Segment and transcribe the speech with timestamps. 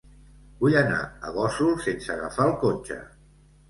[0.63, 3.03] Vull anar a Gósol sense agafar el cotxe.